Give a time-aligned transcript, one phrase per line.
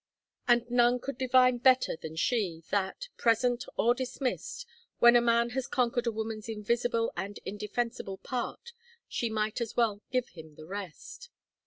[0.47, 4.65] And none could divine better than she, that, present or dismissed,
[4.97, 8.71] when a man has conquered a woman's invisible and indefensible part
[9.07, 11.29] she might as well give him the rest.